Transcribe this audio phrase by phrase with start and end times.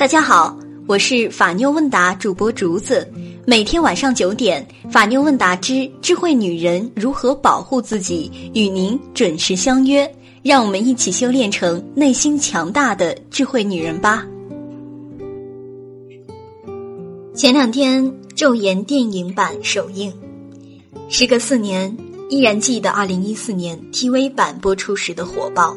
[0.00, 3.06] 大家好，我是法妞问答主播竹子，
[3.46, 10.10] 每天晚上九点，法妞问答之智慧女人如何保护自己，与您准时相约，
[10.42, 14.26] 让我们一起修炼成内心强大的智慧女人吧。
[17.34, 18.02] 前两天，
[18.34, 20.10] 《昼颜》电影版首映，
[21.10, 21.94] 时隔四年，
[22.30, 25.76] 依然记得二零一四年 TV 版播出时的火爆，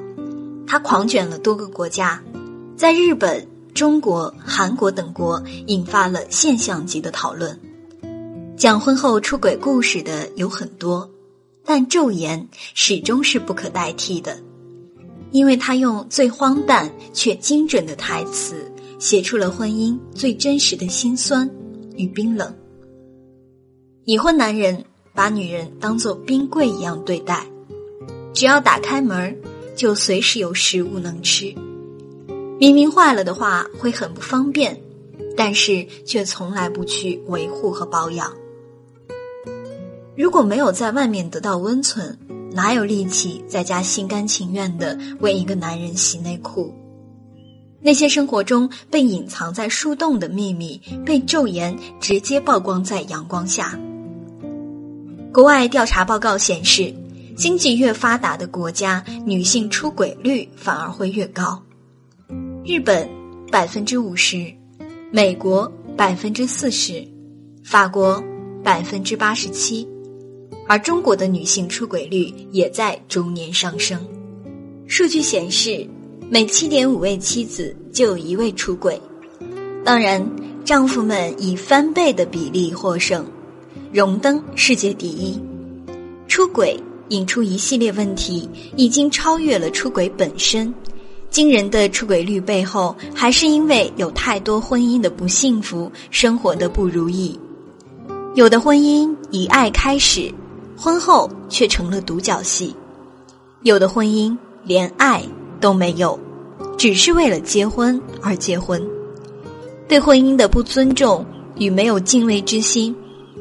[0.66, 2.24] 它狂卷了多个国家，
[2.78, 3.46] 在日本。
[3.74, 7.60] 中国、韩国等国引发了现象级的讨论。
[8.56, 11.10] 讲婚后出轨故事的有很多，
[11.66, 12.40] 但《昼颜》
[12.76, 14.38] 始终是不可代替的，
[15.32, 21.50] 因为他用最荒诞却精准的台词，写出了婚姻最真实的辛酸
[21.96, 22.54] 与冰冷。
[24.06, 27.46] 已婚男人把女人当作冰柜一样对待，
[28.34, 29.36] 只要打开门
[29.76, 31.54] 就随时有食物能吃。
[32.60, 34.80] 明明坏了的话会很不方便，
[35.36, 38.32] 但是却从来不去维护和保养。
[40.16, 42.18] 如果没有在外面得到温存，
[42.52, 46.74] 哪有力气在家心甘情愿的为一个男人洗内裤？
[47.82, 53.78] 那些生活中被隐藏在树洞的秘密，被昼颜直接曝光在阳光下。
[55.34, 56.94] 国外调查报告显示，
[57.36, 61.62] 经济越发达的国家，女性出轨率反而会越高。
[62.66, 63.06] 日本
[63.52, 64.50] 百分之五十，
[65.12, 67.06] 美国百分之四十，
[67.62, 68.24] 法国
[68.64, 69.86] 百分之八十七，
[70.66, 74.00] 而中国的女性出轨率也在逐年上升。
[74.88, 75.86] 数据显示，
[76.30, 78.98] 每七点五位妻子就有一位出轨。
[79.84, 80.26] 当然，
[80.64, 83.26] 丈夫们以翻倍的比例获胜，
[83.92, 85.38] 荣登世界第一。
[86.30, 90.74] 出轨引出一系列问题，已经超越了出轨本身。
[91.34, 97.38] 惊人的出轨率背后，还是因为有太多婚姻的不幸福，生活的不如意。
[98.36, 100.32] 有的婚姻以爱开始，
[100.78, 102.76] 婚后却成了独角戏；
[103.64, 105.24] 有的婚姻连爱
[105.60, 106.20] 都没有，
[106.78, 108.80] 只是为了结婚而结婚。
[109.88, 112.96] 对婚姻的不尊重与没有敬畏之心，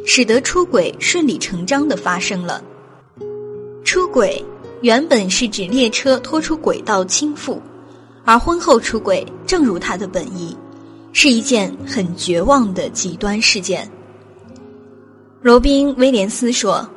[0.07, 2.65] 使得出轨顺理成章的发生了。
[3.85, 4.43] 出轨
[4.81, 7.59] 原本是指列车拖出轨道倾覆。
[8.25, 10.57] 而婚后出轨，正如他的本意，
[11.13, 13.91] 是一件很绝望的极端事件。
[15.41, 16.89] 罗宾·威廉斯说：“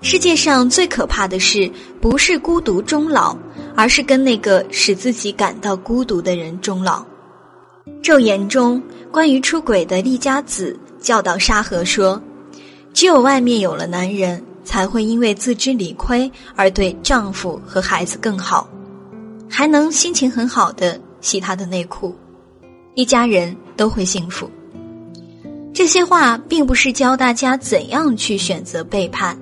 [0.00, 1.68] 世界上最可怕的事，
[2.00, 3.36] 不是孤独终老，
[3.74, 7.04] 而是跟那个使自己感到孤独的人终老。”
[8.02, 12.22] 《昼颜》中关于出轨的丽佳子教导沙河说
[12.94, 18.68] ：“只有外面有了男人，才会因为自知理亏而对丈夫和孩子更好。”
[19.48, 22.14] 还能心情很好的洗他的内裤，
[22.94, 24.48] 一家人都会幸福。
[25.72, 29.38] 这些话并不是教大家怎样去选择背叛，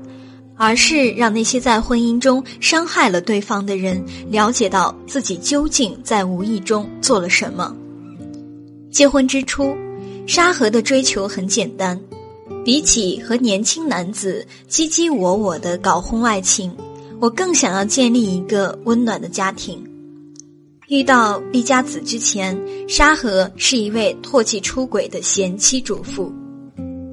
[0.56, 7.74] 而是让那些在婚姻中伤害了对方的人了解到自己究竟在无意中做了什么。
[8.90, 9.74] 结婚之初，
[10.26, 11.98] 沙河的追求很简单，
[12.64, 16.74] 比起和年轻男子卿卿我我的搞婚外情，
[17.18, 19.82] 我更想要建立一个温暖的家庭。
[20.88, 22.56] 遇到毕加子之前，
[22.88, 26.32] 沙河是一位唾弃出轨的贤妻主妇。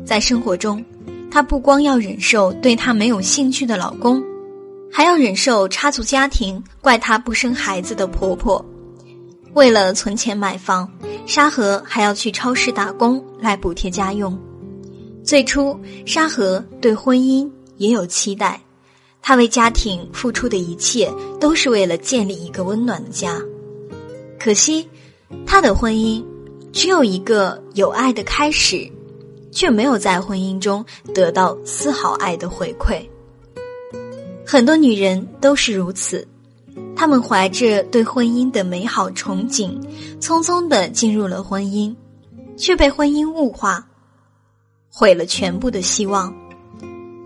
[0.06, 0.84] 在生活中，
[1.31, 4.23] 她不光要忍受对她没有兴趣的老公，
[4.91, 8.63] 还要忍受插足家庭、怪她不生孩子的婆婆。
[9.56, 10.88] 为了存钱买房，
[11.25, 14.38] 沙河还要去超市打工来补贴家用。
[15.23, 18.61] 最初，沙河对婚姻也有期待，
[19.19, 23.41] 她为家庭付出的一切都是为了建立一个温暖的家。
[24.44, 24.86] 可惜，
[25.46, 26.22] 他的婚姻
[26.74, 28.86] 只有一个有爱的开始，
[29.54, 33.02] 却没有在婚姻中得到丝毫爱的回馈。
[34.46, 36.28] 很多女人都是如此，
[36.94, 39.82] 她们怀着对婚姻的美好憧憬，
[40.20, 41.96] 匆匆的进入了婚姻，
[42.58, 43.88] 却被婚姻物化，
[44.91, 46.35] 毁了全部的希望。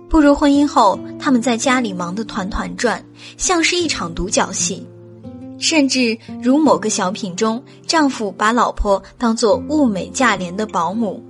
[0.07, 3.03] 步入婚姻后，他们在家里忙得团团转，
[3.37, 4.86] 像是一场独角戏。
[5.59, 11.23] 甚至如某个小品中，丈夫把老婆当作物美价廉的保姆，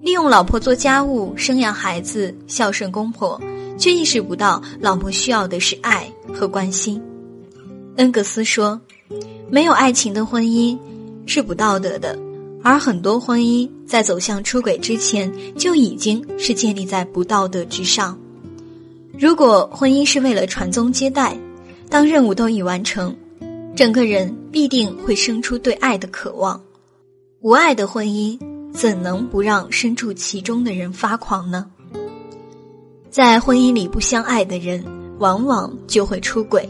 [0.00, 3.40] 利用老婆做家务、生养孩子、孝顺公婆，
[3.76, 7.02] 却意识不到老婆需要的是爱和关心。
[7.96, 8.80] 恩格斯说
[9.50, 10.78] ：“没有爱情的婚姻
[11.26, 12.18] 是不道德的，
[12.62, 18.18] 而很多婚姻在走向出轨之前就已经是建立在不道德之上。
[19.18, 21.36] 如果婚姻是为了传宗接代，
[21.88, 23.14] 当任务都已完成。”
[23.76, 26.62] 整个人必定会生出对爱的渴望，
[27.40, 28.38] 无爱的婚姻
[28.72, 31.66] 怎能不让身处其中的人发狂呢？
[33.10, 34.84] 在婚姻里不相爱的人，
[35.18, 36.68] 往往就会出轨。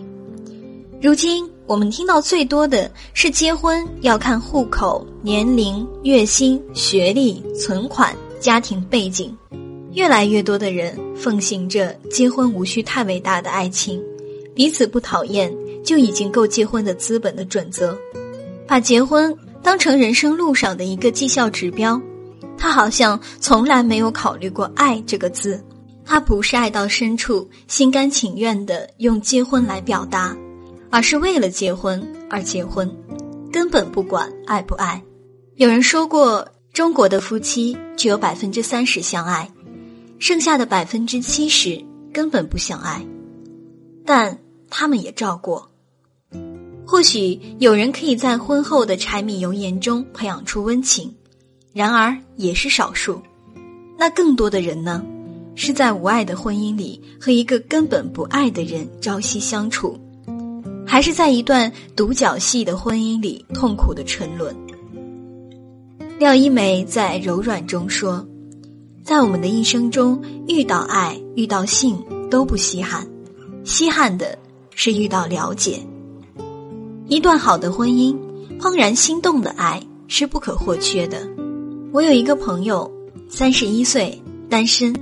[1.02, 9.36] 如今我们听到最多的是结婚要看户口、年龄、月薪、学历、存款、家庭背景，
[9.92, 14.02] 越来越多的人奉行着结婚无需太伟大的爱情，
[14.54, 15.54] 彼此不讨厌
[15.84, 17.96] 就已经够结婚的资本的准则，
[18.66, 19.36] 把结婚。
[19.62, 21.98] 当成人生路上的一个绩效指标，
[22.58, 25.58] 他好像从来没有考虑过“爱”这个字。
[26.04, 30.36] 他不是爱到深处，心甘情愿的用结婚来表达，
[30.90, 32.94] 而是为了结婚而结婚，
[33.50, 35.02] 根本不管爱不爱。
[35.54, 39.50] 有人说过，中国的夫妻只有百分之三十相爱，
[40.18, 41.82] 剩下的百分之七十
[42.12, 43.02] 根本不相爱，
[44.04, 44.38] 但
[44.68, 45.70] 他们也照过。
[46.86, 51.12] 或许有人可以在婚后的柴米油盐中培养出温情，
[51.72, 53.20] 然而也是少数。
[53.96, 55.02] 那更多的人呢，
[55.54, 59.98] 是在无爱的婚姻里和一个根本不爱的人朝夕相处，
[60.86, 64.54] 还是在一段独角戏的婚姻里痛苦的沉沦。
[66.18, 68.24] 廖一梅在《柔软》中说
[69.02, 71.96] ：“在我们的一生中，遇到爱、遇到性
[72.30, 73.08] 都不稀罕，
[73.64, 74.38] 稀罕的
[74.74, 75.80] 是遇到了解。”
[77.06, 78.16] 一段好的婚姻，
[78.58, 81.28] 怦然心动的爱是不可或缺的。
[81.92, 82.90] 我有一个朋友，
[83.28, 84.18] 三十一岁，
[84.48, 84.94] 单身，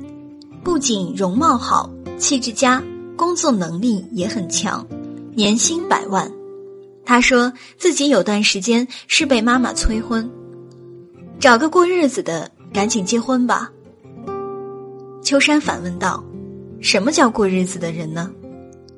[0.65, 1.89] 不仅容貌好、
[2.19, 2.83] 气质佳，
[3.17, 4.85] 工作能力也很强，
[5.37, 6.29] 年薪百万。
[7.05, 10.29] 他说自己有段时间是被妈妈催婚，
[11.39, 13.71] 找个过日子的，赶紧结婚吧。
[15.23, 16.23] 秋山反问道
[16.83, 18.29] ：“什么叫过日子的人呢？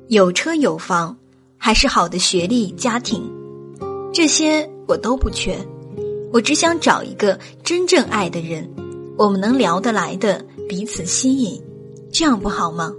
[0.07, 1.15] 有车有房。”
[1.65, 3.27] 还是好的学历、家庭，
[4.13, 5.57] 这些我都不缺。
[6.31, 8.69] 我只想找一个真正爱的人，
[9.17, 11.59] 我们能聊得来的，彼此吸引，
[12.11, 12.93] 这样不好吗？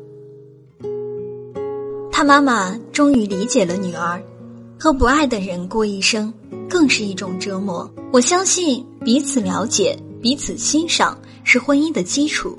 [2.11, 4.21] 他妈妈终于理解了女儿，
[4.77, 6.35] 和不爱的人过一生，
[6.69, 7.89] 更是一种折磨。
[8.13, 12.59] 我相信彼此了解、彼此欣赏是婚姻的基础。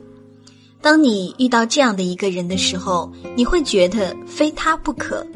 [0.81, 5.27] 当你遇到这样的一个人的时候，你会觉得非他不可。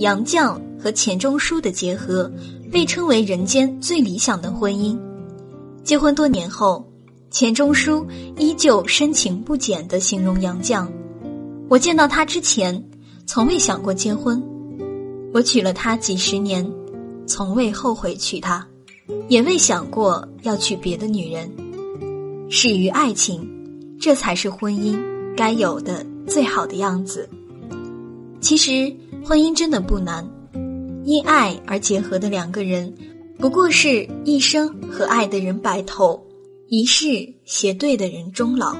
[0.00, 2.30] 杨绛和钱钟书的结合，
[2.72, 4.98] 被称为人间最理想的婚姻。
[5.84, 6.82] 结婚多年后，
[7.30, 8.06] 钱钟书
[8.38, 10.88] 依旧深情不减的形容杨绛
[11.68, 12.82] ：“我见到他之前，
[13.26, 14.40] 从未想过结婚；
[15.34, 16.66] 我娶了她几十年，
[17.26, 18.66] 从未后悔娶她，
[19.28, 21.52] 也未想过要娶别的女人。
[22.48, 23.46] 始于爱情，
[24.00, 24.98] 这才是婚姻
[25.36, 27.28] 该有的最好的样子。”
[28.40, 28.90] 其实。
[29.24, 30.28] 婚姻真的不难，
[31.04, 32.92] 因爱而结合的两个人，
[33.38, 36.20] 不过是一生和爱的人白头，
[36.68, 37.06] 一世
[37.44, 38.76] 携对的人终老。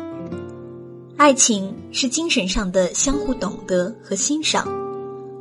[1.16, 4.66] 爱情是精神上的相互懂得和欣赏，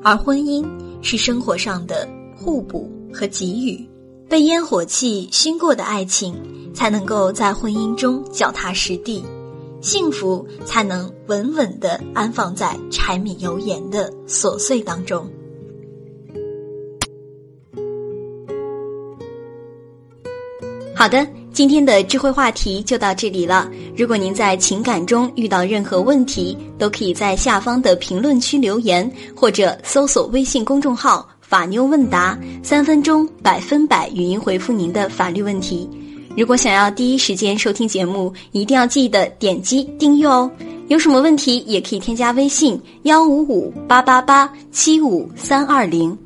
[0.03, 0.65] 而婚姻
[1.01, 3.87] 是生活上的互补和给予。
[4.27, 6.35] 被烟火气熏过的爱情，
[6.73, 9.23] 才能够在婚姻中脚踏实地。
[9.81, 15.29] 幸福才能稳稳的安放在柴米油盐的琐碎当中。
[20.93, 23.71] 好的，今天的智慧话题就到这里了。
[23.95, 35.89] 如果您在情感中遇到任何问题，都可以在下方的评论区留言，或者搜索微信公众号“法妞问答”，三分钟百分百语音回复您的法律问题。
[36.39, 40.49] 如果想要第一时间收听节目，一定要记得点击订阅哦。
[40.87, 46.17] 有什么问题也可以添加微信幺五五八八八七五三二零。